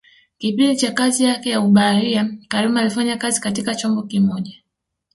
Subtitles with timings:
[0.37, 4.53] Kipindi cha kazi yake ya ubaharia karume alifanya kazi katika chombo kimoja